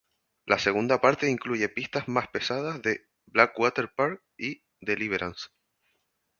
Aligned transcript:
La 0.47 0.57
segunda 0.57 0.99
parte 0.99 1.29
incluye 1.29 1.69
pistas 1.69 2.07
más 2.07 2.27
pesadas 2.29 2.81
de 2.81 3.05
"Blackwater 3.27 3.93
Park" 3.93 4.23
y 4.35 4.63
"Deliverance". 4.79 5.49